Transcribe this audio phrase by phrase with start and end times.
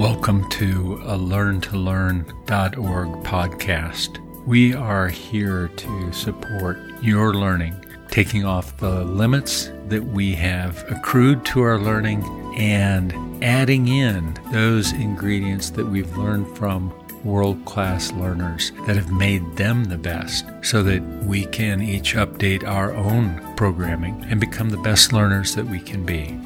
[0.00, 4.46] Welcome to a learntolearn.org podcast.
[4.46, 11.44] We are here to support your learning, taking off the limits that we have accrued
[11.44, 12.24] to our learning
[12.56, 19.56] and adding in those ingredients that we've learned from world class learners that have made
[19.56, 24.78] them the best so that we can each update our own programming and become the
[24.78, 26.40] best learners that we can be.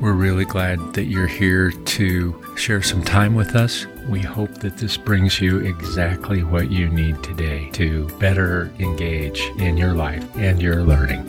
[0.00, 3.84] We're really glad that you're here to share some time with us.
[4.08, 9.76] We hope that this brings you exactly what you need today to better engage in
[9.76, 11.26] your life and your learning.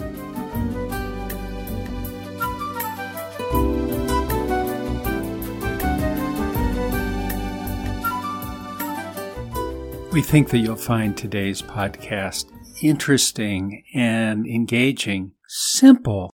[10.13, 12.45] We think that you'll find today's podcast
[12.81, 16.33] interesting and engaging, simple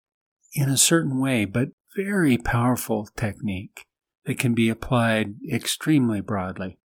[0.54, 3.86] in a certain way, but very powerful technique
[4.26, 6.78] that can be applied extremely broadly.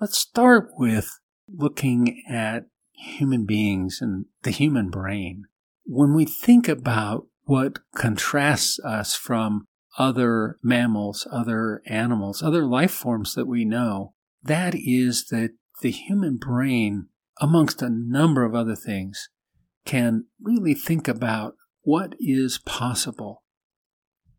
[0.00, 5.44] Let's start with looking at human beings and the human brain.
[5.84, 9.66] When we think about what contrasts us from
[9.98, 16.38] other mammals, other animals, other life forms that we know, that is that the human
[16.38, 17.06] brain,
[17.40, 19.28] amongst a number of other things,
[19.84, 23.43] can really think about what is possible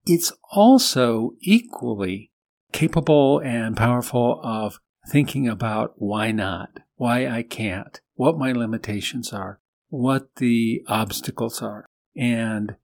[0.06, 2.32] it's also equally
[2.72, 9.60] capable and powerful of thinking about why not, why I can't, what my limitations are,
[9.90, 11.86] what the obstacles are.
[12.16, 12.76] And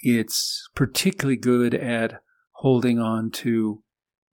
[0.00, 2.20] it's particularly good at
[2.52, 3.82] holding on to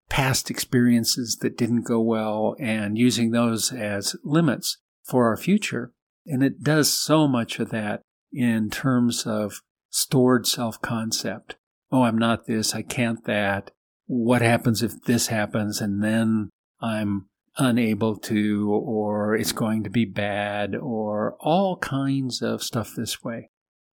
[0.09, 5.94] past experiences that didn't go well and using those as limits for our future.
[6.25, 11.56] And it does so much of that in terms of stored self concept
[11.95, 13.72] oh, I'm not this, I can't that.
[14.06, 16.50] What happens if this happens and then
[16.81, 23.23] I'm unable to, or it's going to be bad, or all kinds of stuff this
[23.23, 23.50] way.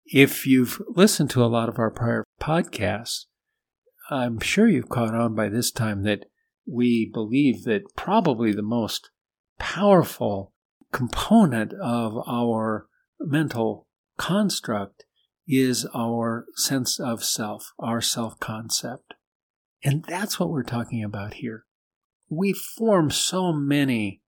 [0.06, 3.27] If you've listened to a lot of our prior podcasts,
[4.11, 6.25] I'm sure you've caught on by this time that
[6.67, 9.11] we believe that probably the most
[9.59, 10.53] powerful
[10.91, 12.87] component of our
[13.21, 13.87] mental
[14.17, 15.05] construct
[15.49, 19.15] is our sense of self, our self concept.
[19.83, 21.65] And that's what we're talking about here.
[22.28, 24.21] We form so many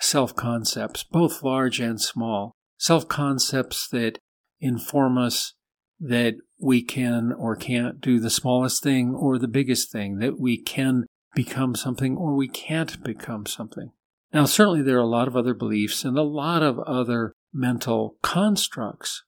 [0.00, 4.18] self concepts, both large and small, self concepts that
[4.60, 5.54] inform us
[5.98, 10.58] that we can or can't do the smallest thing or the biggest thing, that we
[10.58, 13.90] can become something or we can't become something.
[14.32, 18.16] Now, certainly there are a lot of other beliefs and a lot of other mental
[18.22, 19.24] constructs,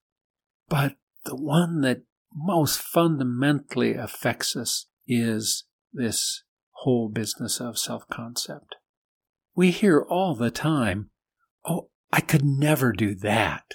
[0.69, 0.95] but
[1.25, 2.03] the one that
[2.35, 8.77] most fundamentally affects us is this whole business of self concept.
[9.55, 11.11] We hear all the time,
[11.65, 13.75] oh, I could never do that.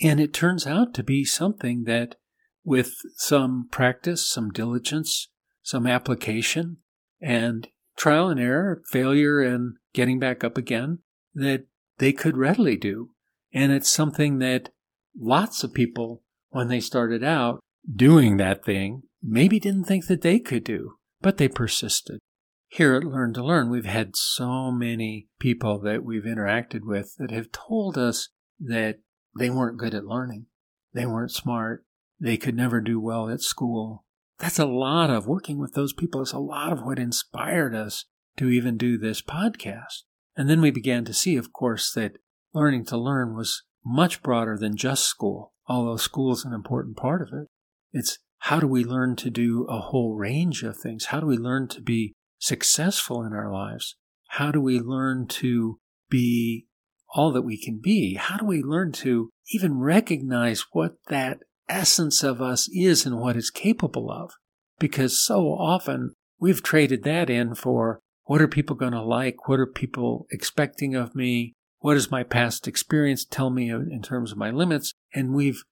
[0.00, 2.16] And it turns out to be something that,
[2.64, 5.28] with some practice, some diligence,
[5.62, 6.78] some application,
[7.20, 10.98] and trial and error, failure and getting back up again,
[11.34, 11.66] that
[11.98, 13.10] they could readily do.
[13.52, 14.70] And it's something that
[15.16, 17.60] lots of people when they started out
[17.94, 22.20] doing that thing, maybe didn't think that they could do, but they persisted.
[22.68, 27.30] Here at Learn to Learn, we've had so many people that we've interacted with that
[27.30, 28.28] have told us
[28.60, 29.00] that
[29.36, 30.46] they weren't good at learning.
[30.94, 31.84] They weren't smart.
[32.20, 34.04] They could never do well at school.
[34.38, 38.06] That's a lot of working with those people is a lot of what inspired us
[38.36, 40.02] to even do this podcast.
[40.36, 42.16] And then we began to see, of course, that
[42.54, 47.22] learning to learn was much broader than just school although school is an important part
[47.22, 47.48] of it.
[47.92, 51.06] It's how do we learn to do a whole range of things?
[51.06, 53.96] How do we learn to be successful in our lives?
[54.30, 55.78] How do we learn to
[56.10, 56.66] be
[57.14, 58.14] all that we can be?
[58.14, 61.38] How do we learn to even recognize what that
[61.68, 64.32] essence of us is and what it's capable of?
[64.78, 69.48] Because so often we've traded that in for what are people going to like?
[69.48, 71.54] What are people expecting of me?
[71.82, 74.94] What does my past experience tell me in terms of my limits?
[75.12, 75.64] And we've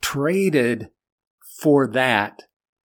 [0.00, 0.88] traded
[1.60, 2.44] for that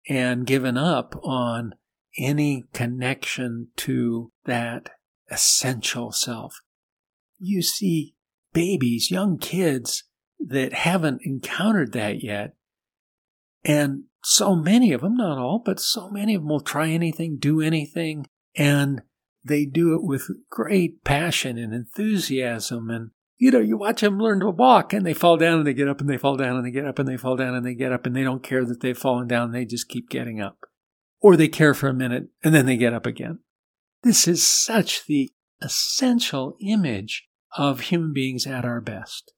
[0.09, 1.75] and given up on
[2.17, 4.91] any connection to that
[5.33, 6.61] essential self.
[7.41, 8.15] You see
[8.53, 10.05] babies, young kids
[10.39, 12.55] that haven't encountered that yet.
[13.65, 17.37] And so many of them, not all, but so many of them will try anything,
[17.37, 19.03] do anything, and
[19.45, 22.91] they do it with great passion and enthusiasm.
[22.91, 25.75] And, you know, you watch them learn to walk and they fall down and they
[25.75, 27.65] get up and they fall down and they get up and they fall down and
[27.65, 29.53] they get up and they don't care that they've fallen down.
[29.53, 30.59] They just keep getting up.
[31.21, 33.41] Or they care for a minute and then they get up again.
[34.03, 39.33] This is such the essential image of human beings at our best.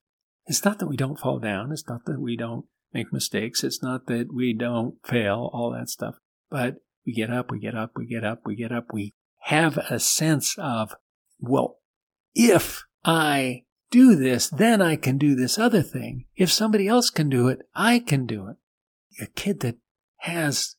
[0.46, 1.72] It's not that we don't fall down.
[1.72, 3.64] It's not that we don't make mistakes.
[3.64, 6.16] It's not that we don't fail, all that stuff.
[6.50, 6.76] But
[7.06, 8.86] we get up, we get up, we get up, we get up.
[8.92, 9.14] We
[9.44, 10.94] have a sense of,
[11.40, 11.78] well,
[12.34, 16.26] if I do this, then I can do this other thing.
[16.36, 18.56] If somebody else can do it, I can do it.
[19.20, 19.76] A kid that
[20.18, 20.76] has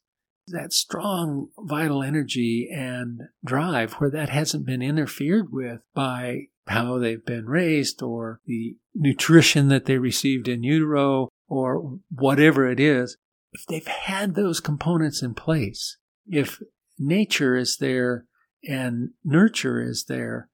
[0.48, 7.26] that strong vital energy and drive where that hasn't been interfered with by how they've
[7.26, 13.18] been raised or the nutrition that they received in utero or whatever it is,
[13.52, 16.62] if they've had those components in place, if
[16.98, 18.26] nature is there
[18.68, 20.50] and nurture is there,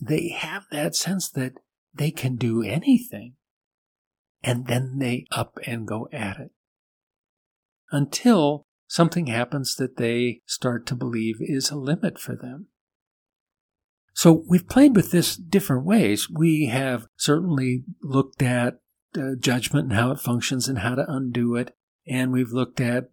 [0.00, 1.54] they have that sense that
[1.94, 3.34] they can do anything.
[4.42, 6.50] And then they up and go at it.
[7.90, 12.66] Until something happens that they start to believe is a limit for them.
[14.14, 16.28] So we've played with this different ways.
[16.28, 18.80] We have certainly looked at
[19.16, 21.74] uh, judgment and how it functions and how to undo it.
[22.06, 23.04] And we've looked at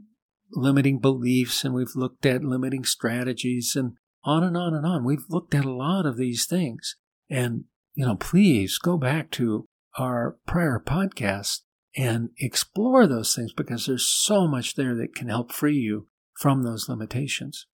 [0.51, 3.93] limiting beliefs and we've looked at limiting strategies and
[4.23, 5.03] on and on and on.
[5.03, 6.95] We've looked at a lot of these things.
[7.29, 9.65] And, you know, please go back to
[9.97, 11.61] our prior podcast
[11.95, 16.07] and explore those things because there's so much there that can help free you
[16.39, 17.67] from those limitations.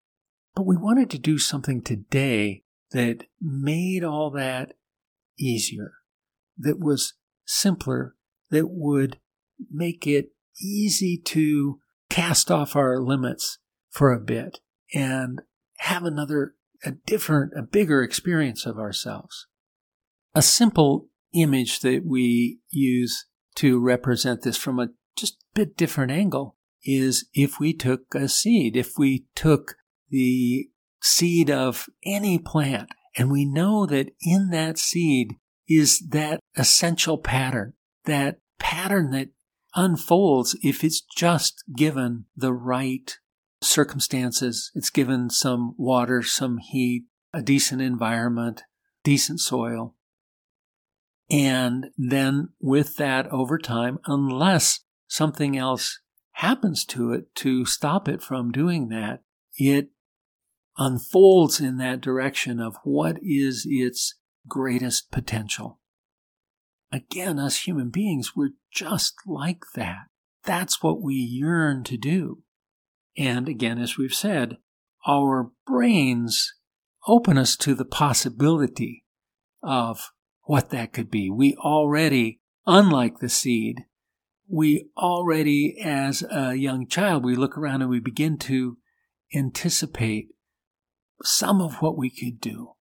[0.55, 4.73] But we wanted to do something today that made all that
[5.39, 5.93] easier,
[6.57, 7.15] that was
[7.45, 8.15] simpler,
[8.51, 9.17] that would
[9.71, 10.31] make it
[10.61, 11.79] easy to
[12.09, 13.57] cast off our limits
[13.89, 14.59] for a bit
[14.93, 15.41] and
[15.83, 19.47] have another, a different, a bigger experience of ourselves.
[20.33, 23.25] A simple image that we use
[23.55, 28.77] to represent this from a just bit different angle is if we took a seed,
[28.77, 29.75] if we took
[30.09, 30.69] the
[31.01, 35.35] seed of any plant and we know that in that seed
[35.67, 37.73] is that essential pattern,
[38.05, 39.29] that pattern that
[39.75, 43.17] unfolds if it's just given the right
[43.63, 44.71] circumstances.
[44.75, 48.63] It's given some water, some heat, a decent environment,
[49.03, 49.95] decent soil.
[51.29, 55.99] And then with that over time, unless something else
[56.33, 59.21] happens to it to stop it from doing that,
[59.55, 59.89] it
[60.77, 64.15] unfolds in that direction of what is its
[64.47, 65.79] greatest potential.
[66.91, 70.07] Again, us human beings, we're just like that.
[70.43, 72.43] That's what we yearn to do.
[73.17, 74.57] And again, as we've said,
[75.07, 76.53] our brains
[77.07, 79.03] open us to the possibility
[79.61, 80.11] of
[80.43, 81.29] what that could be.
[81.29, 83.81] We already, unlike the seed,
[84.47, 88.77] we already, as a young child, we look around and we begin to
[89.33, 90.27] anticipate
[91.23, 92.73] some of what we could do.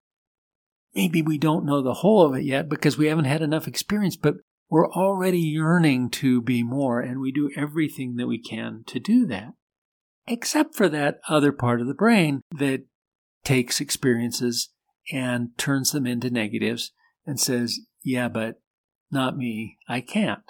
[0.94, 4.18] Maybe we don't know the whole of it yet because we haven't had enough experience,
[4.18, 4.36] but
[4.70, 9.26] we're already yearning to be more, and we do everything that we can to do
[9.28, 9.54] that.
[10.32, 12.86] Except for that other part of the brain that
[13.44, 14.70] takes experiences
[15.12, 16.94] and turns them into negatives
[17.26, 18.62] and says, Yeah, but
[19.12, 19.78] not me.
[19.90, 20.50] I can't.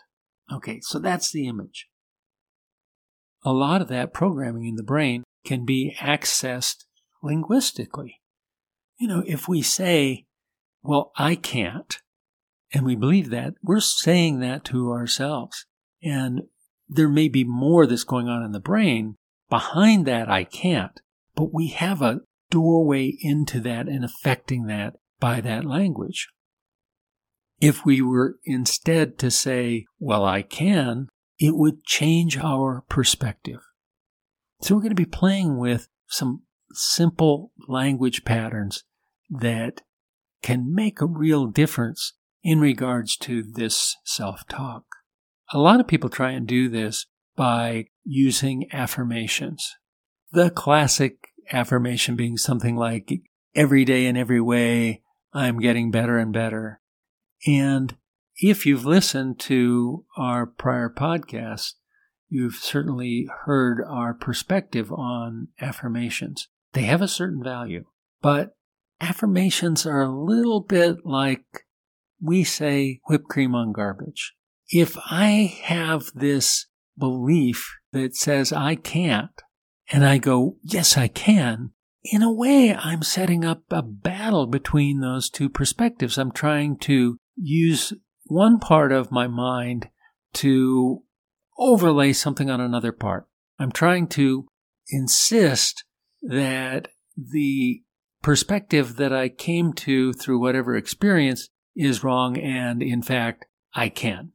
[0.54, 1.88] Okay, so that's the image.
[3.44, 6.86] A lot of that programming in the brain can be accessed
[7.24, 8.22] linguistically.
[9.00, 10.28] You know, if we say,
[10.84, 11.98] well, I can't.
[12.72, 13.56] And we believe that.
[13.64, 15.66] We're saying that to ourselves.
[16.04, 16.42] And
[16.88, 19.16] there may be more that's going on in the brain
[19.52, 21.00] behind that I can't,
[21.36, 26.30] but we have a doorway into that and affecting that by that language.
[27.60, 33.60] If we were instead to say, well, I can, it would change our perspective.
[34.62, 38.84] So we're going to be playing with some simple language patterns
[39.30, 39.82] that
[40.42, 44.86] can make a real difference in regards to this self talk.
[45.54, 47.06] A lot of people try and do this
[47.42, 49.76] by using affirmations.
[50.32, 53.12] The classic affirmation being something like,
[53.56, 55.02] every day in every way,
[55.34, 56.82] I'm getting better and better.
[57.48, 57.98] And
[58.38, 61.72] if you've listened to our prior podcast,
[62.30, 66.48] you've certainly heard our perspective on affirmations.
[66.74, 67.86] They have a certain value,
[68.22, 68.52] but
[69.00, 71.66] affirmations are a little bit like
[72.22, 74.36] we say whipped cream on garbage.
[74.70, 76.68] If I have this
[77.02, 79.42] belief that says I can't,
[79.92, 81.72] and I go, yes, I can,
[82.04, 86.18] in a way, I'm setting up a battle between those two perspectives.
[86.18, 87.94] I'm trying to use
[88.26, 89.90] one part of my mind
[90.34, 91.04] to
[91.58, 93.28] overlay something on another part.
[93.60, 94.48] I'm trying to
[94.90, 95.84] insist
[96.24, 97.84] that the
[98.24, 104.32] perspective that I came to through whatever experience is wrong, and in fact, I can.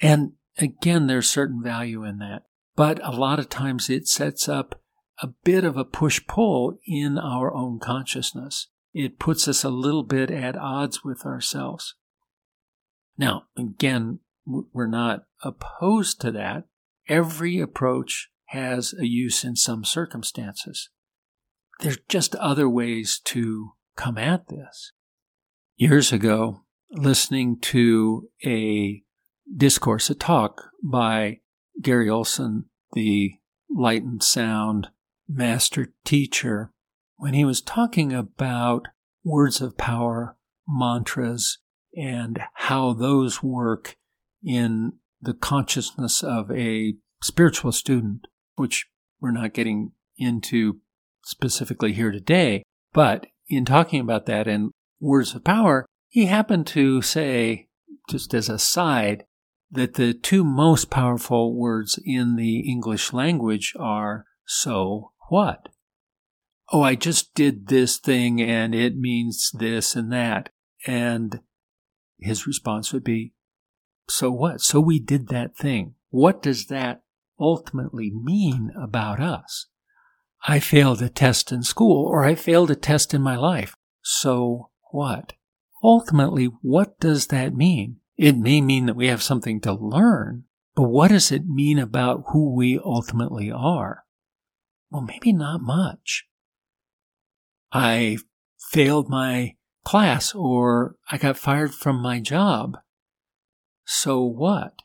[0.00, 2.42] And again, there's certain value in that.
[2.76, 4.80] But a lot of times it sets up
[5.22, 8.68] a bit of a push pull in our own consciousness.
[8.92, 11.94] It puts us a little bit at odds with ourselves.
[13.16, 16.64] Now, again, we're not opposed to that.
[17.08, 20.90] Every approach has a use in some circumstances.
[21.80, 24.92] There's just other ways to come at this.
[25.76, 29.03] Years ago, listening to a
[29.56, 31.40] discourse, a talk by
[31.80, 33.34] Gary Olson, the
[33.70, 34.88] light and sound
[35.28, 36.70] master teacher,
[37.16, 38.86] when he was talking about
[39.24, 40.36] words of power,
[40.68, 41.58] mantras,
[41.96, 43.96] and how those work
[44.42, 48.86] in the consciousness of a spiritual student, which
[49.20, 50.80] we're not getting into
[51.24, 52.62] specifically here today.
[52.92, 54.70] But in talking about that and
[55.00, 57.68] words of power, he happened to say,
[58.08, 59.24] just as a side,
[59.74, 65.68] that the two most powerful words in the English language are so what?
[66.72, 70.50] Oh, I just did this thing and it means this and that.
[70.86, 71.40] And
[72.18, 73.34] his response would be,
[74.08, 74.60] so what?
[74.60, 75.94] So we did that thing.
[76.10, 77.02] What does that
[77.38, 79.66] ultimately mean about us?
[80.46, 83.76] I failed a test in school or I failed a test in my life.
[84.02, 85.32] So what?
[85.82, 87.96] Ultimately, what does that mean?
[88.16, 90.44] It may mean that we have something to learn,
[90.74, 94.04] but what does it mean about who we ultimately are?
[94.90, 96.24] Well, maybe not much.
[97.72, 98.18] I
[98.70, 102.78] failed my class or I got fired from my job.
[103.84, 104.80] So what?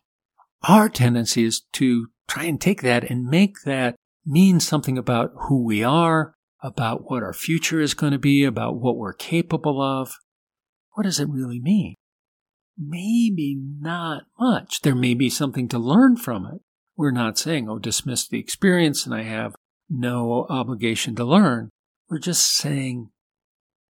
[0.67, 3.95] Our tendency is to try and take that and make that
[4.25, 8.75] mean something about who we are, about what our future is going to be, about
[8.75, 10.15] what we're capable of.
[10.93, 11.95] What does it really mean?
[12.79, 14.81] Maybe not much.
[14.81, 16.61] There may be something to learn from it.
[16.95, 19.55] We're not saying, oh, dismiss the experience and I have
[19.89, 21.69] no obligation to learn.
[22.09, 23.09] We're just saying,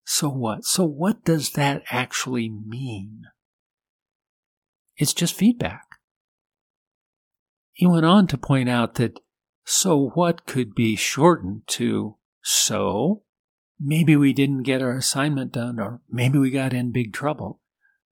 [0.06, 0.66] so what?
[0.66, 3.24] So what does that actually mean?
[4.98, 5.86] It's just feedback.
[7.74, 9.20] He went on to point out that
[9.66, 13.22] so what could be shortened to so
[13.80, 17.62] maybe we didn't get our assignment done or maybe we got in big trouble.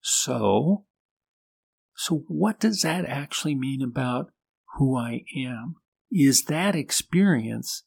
[0.09, 0.85] So,
[1.97, 4.31] so what does that actually mean about
[4.77, 5.79] who I am?
[6.13, 7.83] Is that experience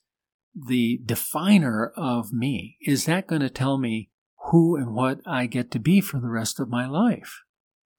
[0.53, 2.75] the definer of me?
[2.81, 4.09] Is that going to tell me
[4.51, 7.43] who and what I get to be for the rest of my life?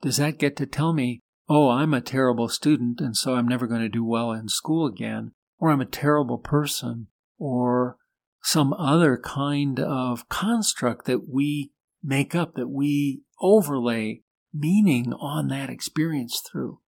[0.03, 3.67] Does that get to tell me, oh, I'm a terrible student and so I'm never
[3.67, 7.07] going to do well in school again, or I'm a terrible person,
[7.39, 7.97] or
[8.43, 11.71] some other kind of construct that we
[12.02, 16.80] make up, that we overlay meaning on that experience through?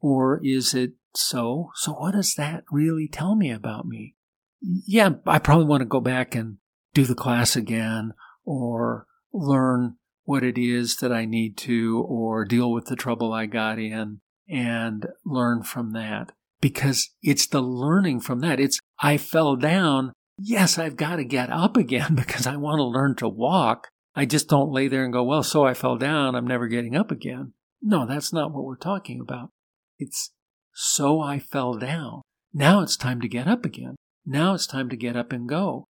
[0.00, 1.70] Or is it so?
[1.74, 4.14] So what does that really tell me about me?
[4.60, 6.58] Yeah, I probably want to go back and
[6.94, 8.12] do the class again
[8.44, 13.46] or learn what it is that I need to or deal with the trouble I
[13.46, 18.60] got in and learn from that because it's the learning from that.
[18.60, 20.12] It's I fell down.
[20.38, 23.88] Yes, I've got to get up again because I want to learn to walk.
[24.16, 26.34] I just don't lay there and go, well, so I fell down.
[26.34, 27.52] I'm never getting up again.
[27.82, 29.50] No, that's not what we're talking about.
[29.98, 30.32] It's
[30.72, 32.22] so I fell down.
[32.52, 33.96] Now it's time to get up again.
[34.24, 35.88] Now it's time to get up and go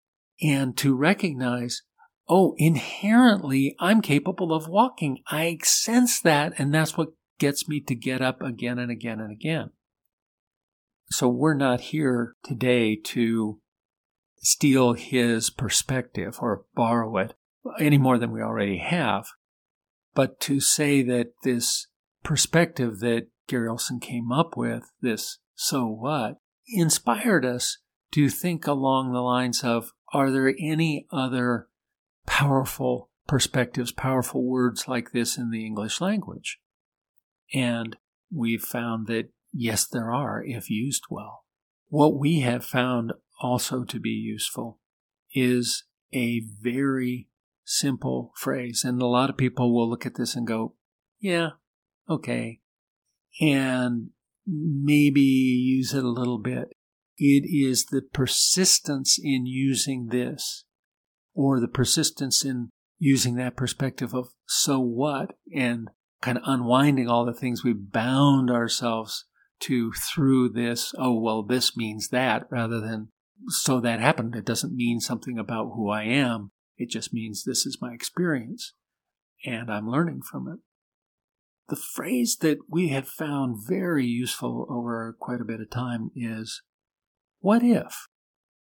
[0.41, 1.83] and to recognize,
[2.27, 5.19] oh, inherently I'm capable of walking.
[5.27, 6.53] I sense that.
[6.57, 7.09] And that's what
[7.39, 9.69] gets me to get up again and again and again.
[11.11, 13.59] So we're not here today to
[14.39, 17.33] steal his perspective or borrow it
[17.79, 19.27] any more than we already have.
[20.13, 21.87] But to say that this
[22.23, 27.77] perspective that Gary Olson came up with, this so what, inspired us
[28.11, 31.67] to think along the lines of are there any other
[32.25, 36.59] powerful perspectives, powerful words like this in the English language?
[37.53, 37.97] And
[38.33, 41.43] we've found that yes, there are if used well.
[41.89, 44.79] What we have found also to be useful
[45.33, 45.83] is
[46.13, 47.27] a very
[47.67, 48.83] simple phrase.
[48.83, 50.75] And a lot of people will look at this and go,
[51.19, 51.51] yeah,
[52.09, 52.61] okay.
[53.39, 54.09] And
[54.45, 56.69] maybe use it a little bit.
[57.17, 60.63] It is the persistence in using this
[61.33, 62.69] or the persistence in
[62.99, 65.89] using that perspective of so what and
[66.21, 69.25] kind of unwinding all the things we bound ourselves
[69.59, 73.09] to through this, oh, well, this means that rather than
[73.49, 74.35] so that happened.
[74.35, 76.51] It doesn't mean something about who I am.
[76.77, 78.73] It just means this is my experience
[79.45, 80.59] and I'm learning from it.
[81.69, 86.61] The phrase that we have found very useful over quite a bit of time is
[87.39, 88.07] what if?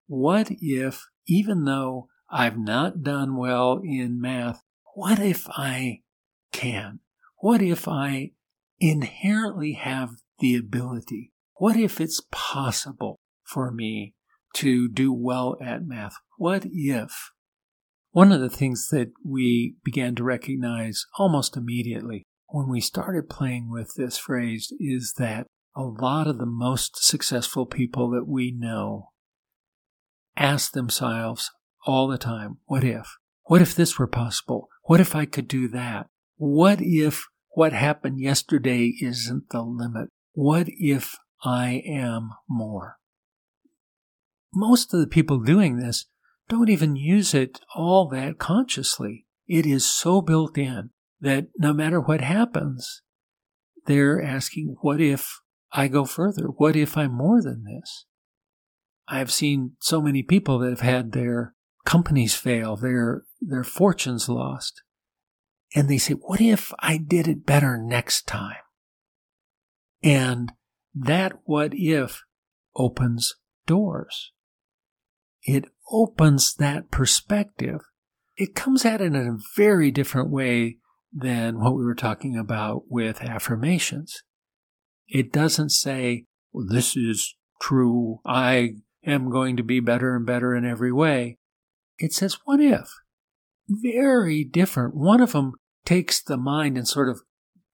[0.07, 4.61] What if, even though I've not done well in math,
[4.93, 6.01] what if I
[6.51, 6.99] can?
[7.37, 8.31] What if I
[8.79, 11.31] inherently have the ability?
[11.55, 14.13] What if it's possible for me
[14.55, 16.15] to do well at math?
[16.37, 17.30] What if?
[18.11, 23.69] One of the things that we began to recognize almost immediately when we started playing
[23.69, 29.11] with this phrase is that a lot of the most successful people that we know
[30.35, 31.51] ask themselves
[31.85, 33.17] all the time, what if?
[33.43, 34.67] What if this were possible?
[34.83, 36.07] What if I could do that?
[36.35, 40.09] What if what happened yesterday isn't the limit?
[40.33, 42.97] What if I am more?
[44.53, 46.07] Most of the people doing this
[46.51, 49.25] don't even use it all that consciously.
[49.47, 50.89] It is so built in
[51.19, 53.01] that no matter what happens,
[53.85, 55.39] they're asking, what if
[55.71, 56.45] I go further?
[56.45, 58.05] What if I'm more than this?
[59.07, 61.55] I've seen so many people that have had their
[61.85, 64.83] companies fail, their, their fortunes lost.
[65.73, 68.57] And they say, what if I did it better next time?
[70.03, 70.51] And
[70.93, 72.23] that what if
[72.75, 74.31] opens doors.
[75.43, 77.81] It opens that perspective.
[78.35, 80.77] It comes at it in a very different way
[81.13, 84.23] than what we were talking about with affirmations.
[85.07, 88.19] It doesn't say, well, this is true.
[88.25, 91.37] I am going to be better and better in every way.
[91.97, 92.89] It says, what if?
[93.67, 94.95] Very different.
[94.95, 95.53] One of them
[95.85, 97.21] takes the mind and sort of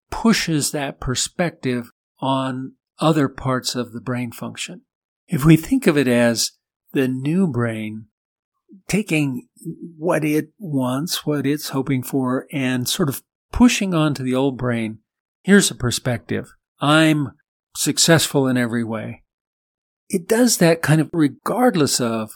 [0.09, 4.81] pushes that perspective on other parts of the brain function.
[5.27, 6.51] If we think of it as
[6.93, 8.07] the new brain
[8.87, 9.47] taking
[9.97, 14.99] what it wants, what it's hoping for, and sort of pushing onto the old brain,
[15.43, 16.53] here's a perspective.
[16.79, 17.31] I'm
[17.75, 19.23] successful in every way.
[20.09, 22.31] It does that kind of regardless of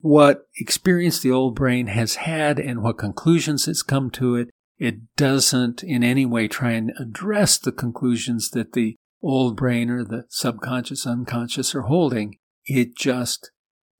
[0.00, 4.50] what experience the old brain has had and what conclusions it's come to it.
[4.78, 10.04] It doesn't in any way try and address the conclusions that the old brain or
[10.04, 12.36] the subconscious, unconscious are holding.
[12.66, 13.50] It just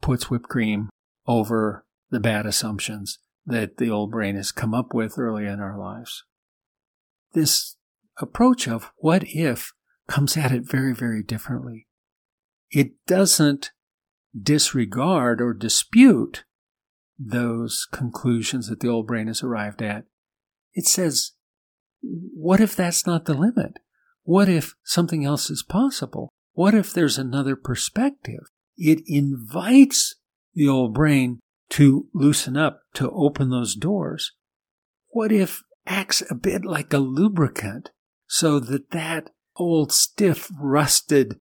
[0.04, 0.90] puts whipped cream
[1.26, 5.78] over the bad assumptions that the old brain has come up with early in our
[5.78, 6.24] lives.
[7.32, 7.76] This
[8.20, 9.72] approach of what if
[10.06, 11.86] comes at it very, very differently.
[12.70, 13.70] It doesn't
[14.38, 16.44] disregard or dispute
[17.18, 20.04] those conclusions that the old brain has arrived at.
[20.74, 21.32] It says,
[22.02, 23.78] what if that's not the limit?
[24.24, 26.28] What if something else is possible?
[26.52, 28.50] What if there's another perspective?
[28.76, 30.16] It invites
[30.54, 34.32] the old brain to loosen up, to open those doors.
[35.08, 37.90] What if acts a bit like a lubricant
[38.26, 41.38] so that that old stiff, rusted,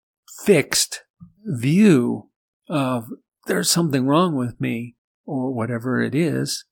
[0.44, 1.04] fixed
[1.44, 2.30] view
[2.68, 3.06] of
[3.46, 6.64] there's something wrong with me or whatever it is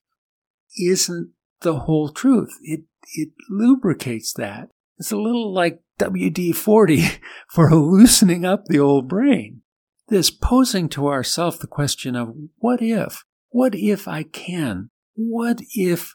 [0.79, 2.57] isn't the whole truth.
[2.63, 2.83] It,
[3.15, 4.69] it lubricates that.
[4.99, 7.05] It's a little like WD 40
[7.49, 9.63] for loosening up the old brain.
[10.09, 13.25] This posing to ourselves the question of what if?
[13.51, 14.89] What if I can?
[15.15, 16.15] What if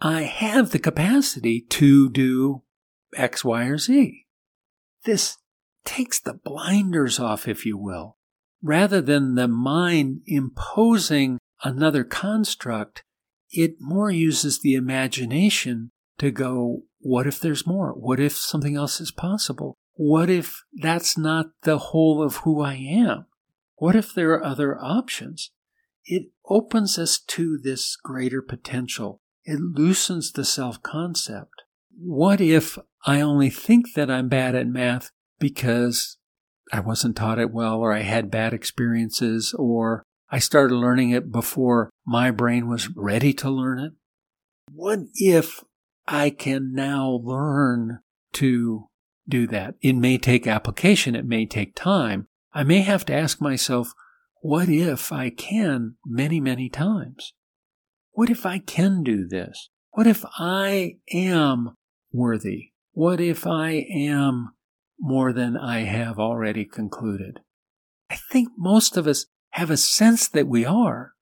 [0.00, 2.62] I have the capacity to do
[3.14, 4.26] X, Y, or Z?
[5.04, 5.36] This
[5.84, 8.16] takes the blinders off, if you will.
[8.62, 13.02] Rather than the mind imposing another construct,
[13.50, 17.90] it more uses the imagination to go, what if there's more?
[17.90, 19.74] What if something else is possible?
[19.92, 23.26] What if that's not the whole of who I am?
[23.76, 25.50] What if there are other options?
[26.04, 29.20] It opens us to this greater potential.
[29.44, 31.62] It loosens the self concept.
[31.96, 36.18] What if I only think that I'm bad at math because
[36.72, 41.30] I wasn't taught it well, or I had bad experiences, or I started learning it
[41.30, 43.92] before my brain was ready to learn it?
[44.72, 45.62] What if
[46.06, 48.00] I can now learn
[48.34, 48.88] to
[49.28, 49.74] do that?
[49.80, 52.28] It may take application, it may take time.
[52.54, 53.92] I may have to ask myself,
[54.40, 57.32] what if I can many, many times?
[58.12, 59.70] What if I can do this?
[59.90, 61.76] What if I am
[62.12, 62.70] worthy?
[62.92, 64.50] What if I am
[65.00, 67.40] more than I have already concluded?
[68.08, 71.14] I think most of us have a sense that we are.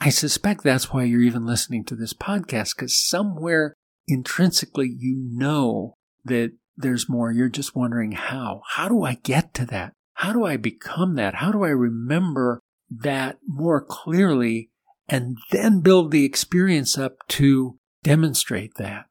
[0.00, 3.74] I suspect that's why you're even listening to this podcast, because somewhere
[4.06, 7.30] intrinsically you know that there's more.
[7.30, 8.62] You're just wondering how.
[8.70, 9.92] How do I get to that?
[10.18, 11.36] How do I become that?
[11.36, 14.70] How do I remember that more clearly
[15.08, 19.06] and then build the experience up to demonstrate that?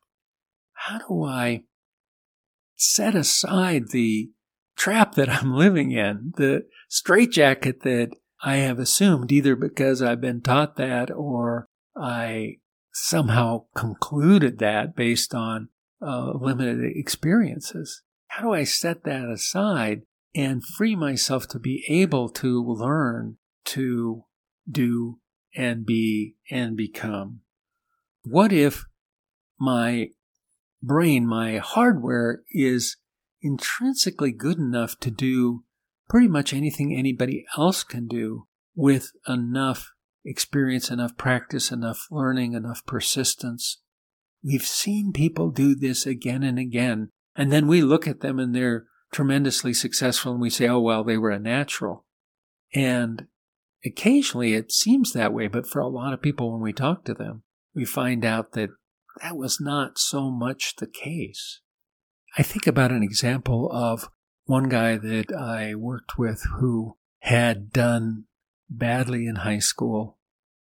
[0.74, 1.64] How do I
[2.76, 4.32] set aside the
[4.76, 8.10] trap that I'm living in, the straitjacket that
[8.44, 12.58] I have assumed either because I've been taught that or I
[12.92, 15.70] somehow concluded that based on
[16.06, 18.02] uh, limited experiences.
[18.28, 20.02] How do I set that aside
[20.38, 24.24] and free myself to be able to learn to
[24.70, 25.20] do
[25.56, 27.42] and be and become?
[28.24, 28.86] What if
[29.60, 30.12] my
[30.82, 32.98] brain, my hardware is
[33.42, 35.64] intrinsically good enough to do
[36.08, 38.46] pretty much anything anybody else can do
[38.76, 39.92] with enough
[40.24, 43.82] experience, enough practice, enough learning, enough persistence.
[44.44, 47.10] We've seen people do this again and again.
[47.36, 51.04] And then we look at them and they're tremendously successful and we say, oh, well,
[51.04, 52.06] they were a natural.
[52.74, 53.28] And
[53.86, 57.14] occasionally it seems that way, but for a lot of people, when we talk to
[57.14, 57.44] them,
[57.74, 58.70] we find out that
[59.22, 61.62] that was not so much the case.
[62.38, 64.10] I think about an example of
[64.46, 68.26] one guy that I worked with who had done
[68.70, 70.18] badly in high school,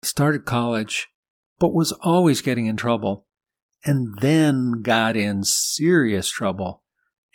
[0.02, 1.08] started college,
[1.58, 3.26] but was always getting in trouble,
[3.84, 6.82] and then got in serious trouble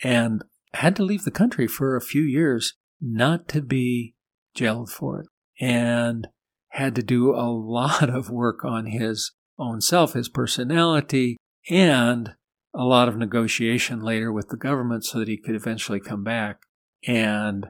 [0.02, 0.42] and
[0.76, 4.14] had to leave the country for a few years not to be
[4.54, 5.26] jailed for it
[5.60, 6.28] and
[6.68, 11.36] had to do a lot of work on his own self, his personality,
[11.70, 12.34] and
[12.74, 16.58] a lot of negotiation later with the government so that he could eventually come back
[17.06, 17.66] and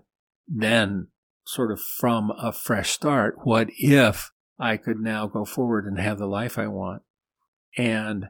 [0.49, 1.09] then
[1.45, 3.37] sort of from a fresh start.
[3.45, 7.03] What if I could now go forward and have the life I want?
[7.77, 8.27] And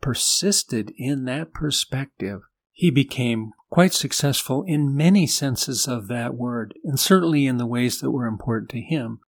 [0.00, 2.42] persisted in that perspective.
[2.72, 7.98] He became quite successful in many senses of that word, and certainly in the ways
[7.98, 9.18] that were important to him.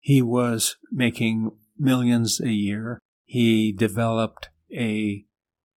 [0.00, 2.98] He was making millions a year.
[3.24, 5.24] He developed a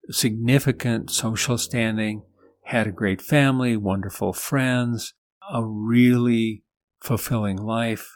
[0.10, 2.24] significant social standing,
[2.64, 5.14] had a great family, wonderful friends,
[5.54, 6.64] a really
[7.04, 8.10] fulfilling life.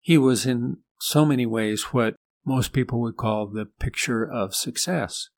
[0.00, 5.28] He was in so many ways what most people would call the picture of success.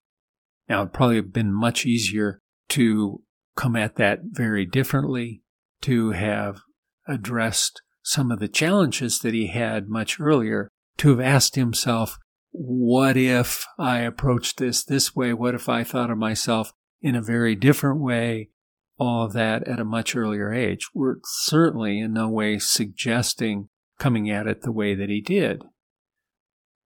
[0.71, 2.39] Now, it'd probably have been much easier
[2.71, 3.21] to
[3.57, 5.43] come at that very differently,
[5.83, 6.61] to have
[7.09, 12.19] addressed some of the challenges that he had much earlier, to have asked himself,
[12.53, 15.33] what if I approached this this way?
[15.33, 18.51] What if I thought of myself in a very different way?
[18.99, 20.89] All of that at a much earlier age.
[20.93, 25.65] We're certainly in no way suggesting coming at it the way that he did.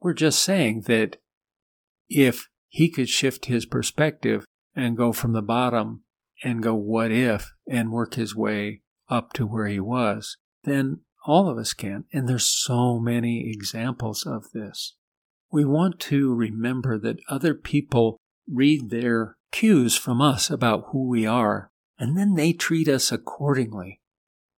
[0.01, 1.17] We're just saying that
[2.09, 4.45] if he could shift his perspective
[4.77, 6.04] and go from the bottom
[6.45, 11.49] and go, what if, and work his way up to where he was, then all
[11.49, 12.05] of us can.
[12.13, 14.95] And there's so many examples of this
[15.55, 18.19] we want to remember that other people
[18.51, 24.01] read their cues from us about who we are, and then they treat us accordingly.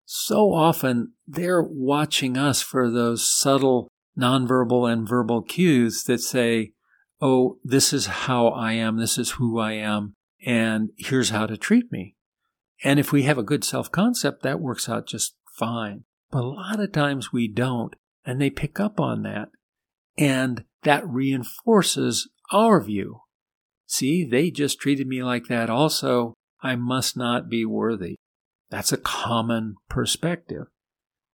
[0.05, 6.71] So often they're watching us for those subtle nonverbal and verbal cues that say,
[7.19, 8.97] Oh, this is how I am.
[8.97, 10.13] This is who I am.
[10.45, 12.15] And here's how to treat me.
[12.83, 16.03] And if we have a good self concept, that works out just fine.
[16.31, 19.49] But a lot of times we don't, and they pick up on that.
[20.17, 23.21] And that reinforces our view.
[23.87, 26.35] See, they just treated me like that also.
[26.61, 28.15] I must not be worthy.
[28.69, 30.67] That's a common perspective.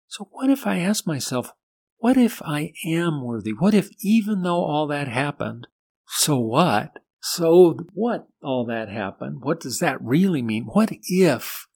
[0.07, 1.51] So what if I ask myself,
[1.97, 3.51] what if I am worthy?
[3.51, 5.67] What if even though all that happened,
[6.07, 6.99] so what?
[7.21, 9.41] So what all that happened?
[9.41, 10.65] What does that really mean?
[10.65, 11.67] What if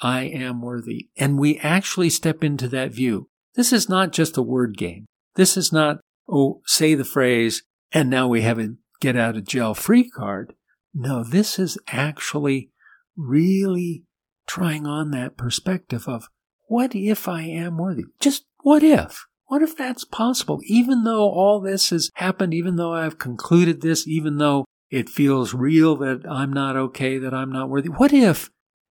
[0.00, 1.08] I am worthy?
[1.16, 3.28] And we actually step into that view.
[3.54, 5.06] This is not just a word game.
[5.36, 9.44] This is not oh, say the phrase, and now we have a get out of
[9.44, 10.54] jail free card.
[10.94, 12.70] No, this is actually
[13.16, 14.04] really
[14.46, 16.28] trying on that perspective of
[16.68, 18.04] what if I am worthy?
[18.20, 19.26] Just what if?
[19.46, 20.60] What if that's possible?
[20.64, 25.54] Even though all this has happened, even though I've concluded this, even though it feels
[25.54, 28.50] real that I'm not okay, that I'm not worthy, what if,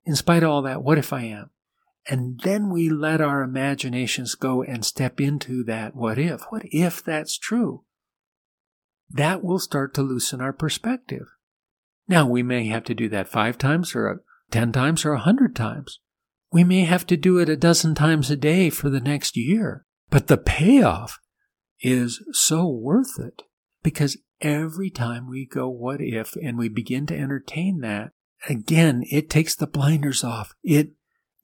[0.06, 1.50] in spite of all that, what if I am?
[2.08, 6.44] And then we let our imaginations go and step into that what if.
[6.50, 7.84] What if that's true?
[9.10, 11.26] That will start to loosen our perspective.
[12.08, 15.54] Now, we may have to do that five times or 10 times or a 100
[15.54, 16.00] times.
[16.50, 19.86] We may have to do it a dozen times a day for the next year.
[20.10, 21.20] But the payoff
[21.82, 23.44] is so worth it
[23.84, 28.12] because every time we go, what if, and we begin to entertain that,
[28.48, 30.54] again, it takes the blinders off.
[30.64, 30.92] It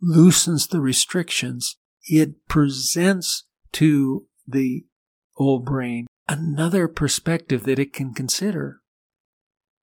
[0.02, 4.86] loosens the restrictions, it presents to the
[5.38, 8.82] old brain another perspective that it can consider.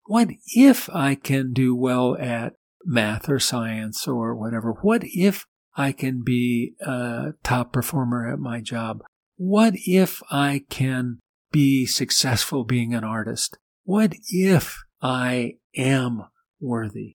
[0.06, 4.72] What if I can do well at math or science or whatever?
[4.82, 9.02] What if I can be a top performer at my job?
[9.36, 11.20] What if I can
[11.54, 13.56] be successful being an artist?
[13.84, 16.24] What if I am
[16.60, 17.14] worthy?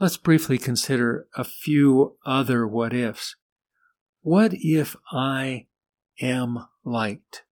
[0.00, 3.36] Let's briefly consider a few other what ifs.
[4.22, 5.66] What if I
[6.20, 7.44] am liked?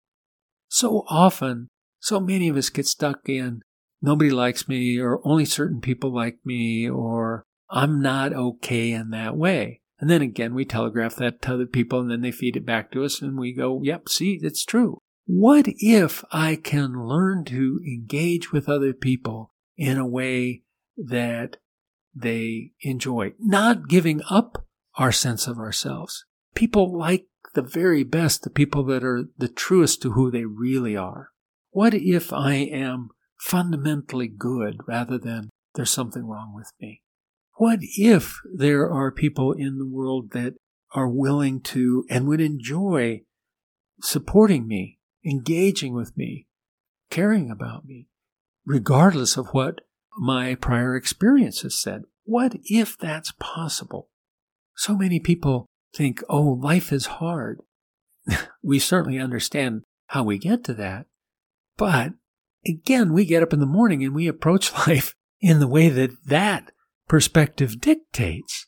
[0.67, 1.69] So often,
[2.01, 3.63] so many of us get stuck in
[4.03, 9.37] nobody likes me or only certain people like me or I'm not okay in that
[9.37, 9.83] way.
[10.01, 12.91] And then again, we telegraph that to other people and then they feed it back
[12.91, 14.99] to us and we go, yep, see, it's true.
[15.31, 20.63] What if I can learn to engage with other people in a way
[20.97, 21.59] that
[22.15, 24.65] they enjoy, not giving up
[24.95, 26.25] our sense of ourselves?
[26.55, 30.97] People like the very best, the people that are the truest to who they really
[30.97, 31.29] are.
[31.73, 37.03] What if I am fundamentally good rather than there's something wrong with me?
[37.57, 40.55] What if there are people in the world that
[40.95, 43.21] are willing to and would enjoy
[44.01, 44.98] supporting me,
[45.29, 46.47] engaging with me,
[47.11, 48.09] caring about me,
[48.65, 49.81] regardless of what
[50.17, 52.03] my prior experiences said?
[52.25, 54.09] What if that's possible?
[54.77, 57.61] So many people think, oh, life is hard.
[58.63, 61.07] we certainly understand how we get to that.
[61.77, 62.13] But
[62.67, 66.11] again, we get up in the morning and we approach life in the way that
[66.27, 66.73] that
[67.09, 68.67] perspective dictates.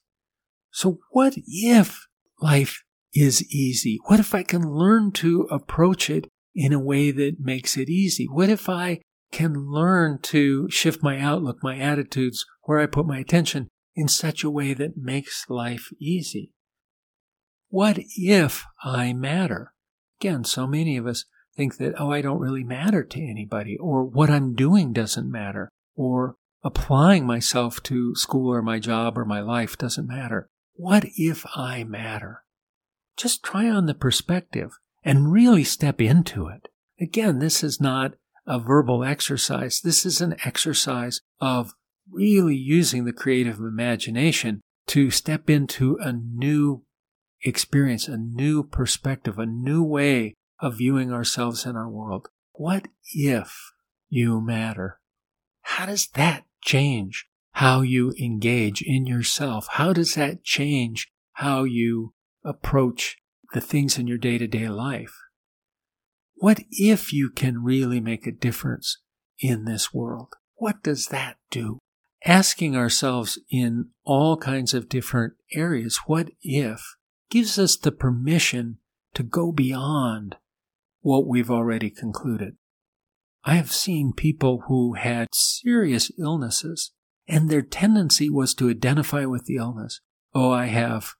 [0.71, 2.07] So what if
[2.41, 3.99] life is easy?
[4.07, 8.27] What if I can learn to approach it in a way that makes it easy?
[8.27, 9.01] What if I
[9.33, 14.43] can learn to shift my outlook, my attitudes, where I put my attention in such
[14.43, 16.53] a way that makes life easy?
[17.69, 19.73] What if I matter?
[20.21, 21.25] Again, so many of us
[21.57, 25.69] think that, oh, I don't really matter to anybody, or what I'm doing doesn't matter,
[25.95, 30.49] or applying myself to school or my job or my life doesn't matter.
[30.75, 32.43] What if I matter?
[33.17, 34.73] Just try on the perspective
[35.05, 36.69] and really step into it.
[37.01, 38.15] Again, this is not
[38.47, 39.81] a verbal exercise.
[39.81, 41.73] This is an exercise of
[42.11, 46.85] really using the creative imagination to step into a new
[47.43, 52.29] experience, a new perspective, a new way of viewing ourselves in our world.
[52.53, 53.73] What if
[54.09, 54.99] you matter?
[55.63, 59.69] How does that change how you engage in yourself?
[59.73, 63.17] How does that change how you approach
[63.53, 65.15] the things in your day to day life?
[66.35, 68.99] What if you can really make a difference
[69.39, 70.35] in this world?
[70.55, 71.79] What does that do?
[72.25, 76.83] Asking ourselves in all kinds of different areas, what if,
[77.31, 78.79] gives us the permission
[79.15, 80.37] to go beyond
[81.01, 82.57] what we've already concluded.
[83.45, 86.93] I have seen people who had serious illnesses
[87.27, 90.01] and their tendency was to identify with the illness.
[90.35, 91.15] Oh, I have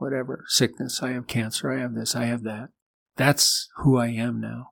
[0.00, 1.02] whatever sickness.
[1.02, 1.70] I have cancer.
[1.70, 2.16] I have this.
[2.16, 2.68] I have that.
[3.16, 4.70] That's who I am now.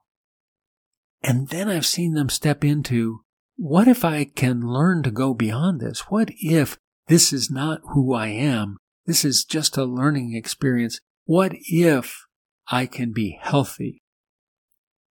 [1.21, 3.21] And then I've seen them step into
[3.55, 6.09] what if I can learn to go beyond this?
[6.09, 8.77] What if this is not who I am?
[9.05, 10.99] This is just a learning experience.
[11.25, 12.25] What if
[12.71, 14.01] I can be healthy?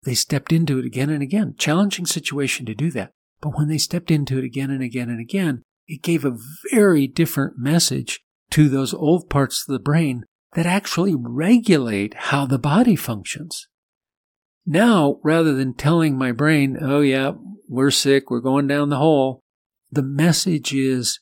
[0.04, 1.54] They stepped into it again and again.
[1.58, 3.10] Challenging situation to do that.
[3.42, 6.38] But when they stepped into it again and again and again, it gave a
[6.72, 8.20] very different message
[8.50, 13.68] to those old parts of the brain that actually regulate how the body functions.
[14.66, 17.32] Now, rather than telling my brain, oh yeah,
[17.68, 19.40] we're sick, we're going down the hole,
[19.90, 21.20] the message is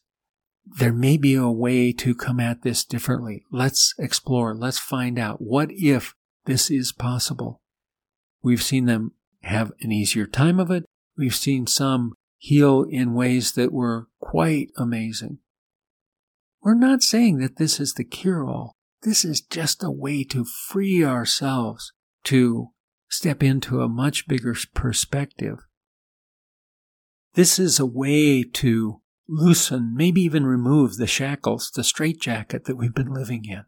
[0.78, 3.44] there may be a way to come at this differently.
[3.50, 4.54] Let's explore.
[4.54, 5.40] Let's find out.
[5.40, 6.14] What if
[6.44, 7.60] this is possible?
[8.42, 9.12] We've seen them
[9.42, 10.84] have an easier time of it.
[11.16, 15.38] We've seen some heal in ways that were quite amazing.
[16.62, 18.74] We're not saying that this is the cure all.
[19.02, 21.92] This is just a way to free ourselves
[22.24, 22.68] to
[23.08, 25.58] step into a much bigger perspective.
[27.34, 32.94] This is a way to loosen, maybe even remove the shackles, the straitjacket that we've
[32.94, 33.64] been living in.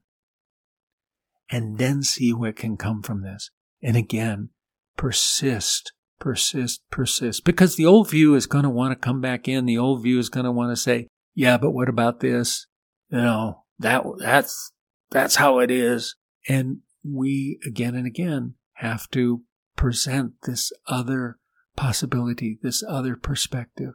[1.51, 3.51] And then see what can come from this.
[3.83, 4.51] And again,
[4.97, 7.45] persist, persist, persist.
[7.45, 9.67] Because the old view is going to want to come back in.
[9.67, 12.67] The old view is going to want to say, yeah, but what about this?
[13.11, 14.73] You know, that, that's,
[15.11, 16.17] that's how it is.
[16.49, 19.43] And we again and again have to
[19.77, 21.39] present this other
[21.77, 23.95] possibility, this other perspective.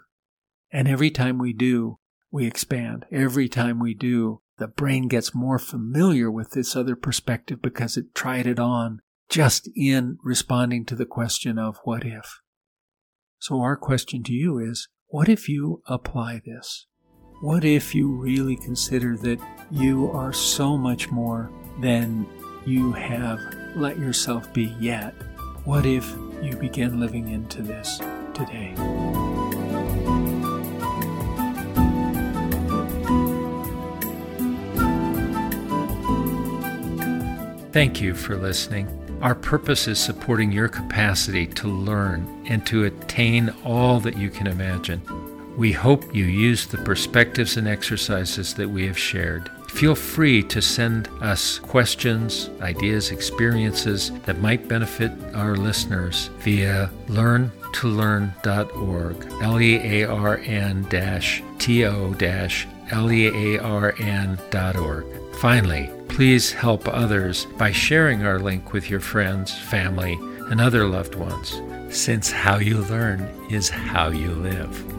[0.71, 1.99] And every time we do,
[2.31, 3.05] we expand.
[3.11, 8.15] Every time we do, the brain gets more familiar with this other perspective because it
[8.15, 12.41] tried it on just in responding to the question of what if.
[13.39, 16.87] So our question to you is, what if you apply this?
[17.45, 22.25] What if you really consider that you are so much more than
[22.65, 23.39] you have
[23.75, 25.13] let yourself be yet?
[25.63, 27.99] What if you begin living into this
[28.33, 28.73] today?
[37.71, 38.89] Thank you for listening.
[39.21, 44.47] Our purpose is supporting your capacity to learn and to attain all that you can
[44.47, 45.03] imagine.
[45.57, 49.49] We hope you use the perspectives and exercises that we have shared.
[49.69, 59.27] Feel free to send us questions, ideas, experiences that might benefit our listeners via learntolearn.org,
[59.41, 60.87] L E A R N
[61.59, 62.15] T O
[62.91, 65.05] L E A R N.org.
[65.35, 70.17] Finally, please help others by sharing our link with your friends, family,
[70.49, 74.94] and other loved ones, since how you learn is how you live.